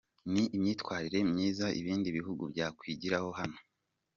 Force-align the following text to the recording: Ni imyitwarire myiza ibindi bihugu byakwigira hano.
Ni 0.31 0.43
imyitwarire 0.55 1.19
myiza 1.31 1.65
ibindi 1.79 2.07
bihugu 2.17 2.43
byakwigira 2.51 3.15
hano. 3.39 3.57